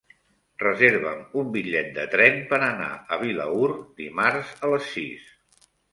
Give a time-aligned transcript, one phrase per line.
[0.61, 3.69] Reserva'm un bitllet de tren per anar a Vilaür
[4.01, 5.33] dimarts a les sis.